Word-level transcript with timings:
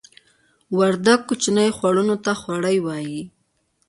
وردګ 0.77 1.19
کوچنیو 1.27 1.75
خوړونو 1.77 2.15
ته 2.23 2.31
خوړۍ 2.41 2.77
وایې 2.85 3.21